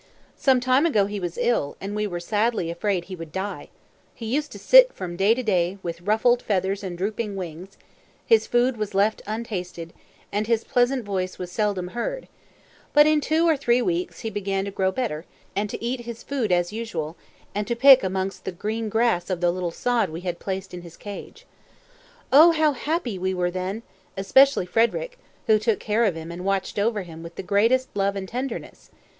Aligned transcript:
Sometime 0.35 0.87
ago 0.87 1.05
he 1.05 1.19
was 1.19 1.37
ill, 1.37 1.77
and 1.79 1.95
we 1.95 2.07
were 2.07 2.19
sadly 2.19 2.71
afraid 2.71 3.03
he 3.05 3.15
would 3.15 3.31
die; 3.31 3.69
he 4.15 4.25
used 4.25 4.51
to 4.51 4.57
sit 4.57 4.91
from 4.91 5.15
day 5.15 5.35
to 5.35 5.43
day, 5.43 5.77
with 5.83 6.01
ruffled 6.01 6.41
feathers 6.41 6.83
and 6.83 6.97
drooping 6.97 7.35
wings; 7.35 7.77
his 8.25 8.47
food 8.47 8.77
was 8.77 8.95
left 8.95 9.21
untasted, 9.27 9.93
and 10.31 10.47
his 10.47 10.63
pleasant 10.63 11.05
voice 11.05 11.37
was 11.37 11.51
seldom 11.51 11.89
heard; 11.89 12.27
but 12.93 13.05
in 13.05 13.21
two 13.21 13.47
or 13.47 13.55
three 13.55 13.79
weeks 13.79 14.21
he 14.21 14.31
began 14.31 14.65
to 14.65 14.71
grow 14.71 14.91
better, 14.91 15.23
and 15.55 15.69
to 15.69 15.83
eat 15.85 15.99
his 15.99 16.23
food 16.23 16.51
as 16.51 16.73
usual, 16.73 17.15
and 17.53 17.67
to 17.67 17.75
pick 17.75 18.01
amongst 18.03 18.43
the 18.43 18.51
green 18.51 18.89
grass 18.89 19.29
of 19.29 19.39
the 19.39 19.51
little 19.51 19.69
sod 19.69 20.09
we 20.09 20.21
had 20.21 20.39
placed 20.39 20.73
in 20.73 20.81
his 20.81 20.97
cage. 20.97 21.45
Oh, 22.33 22.53
how 22.53 22.71
happy 22.71 23.19
we 23.19 23.35
all 23.35 23.39
were 23.41 23.51
then, 23.51 23.83
especially 24.17 24.65
Frederick, 24.65 25.19
who 25.45 25.59
took 25.59 25.79
care 25.79 26.05
of 26.05 26.15
him, 26.15 26.31
and 26.31 26.43
watched 26.43 26.79
over 26.79 27.03
him 27.03 27.21
with 27.21 27.35
the 27.35 27.43
greatest 27.43 27.89
love 27.95 28.15
and 28.15 28.27
tenderness. 28.27 28.89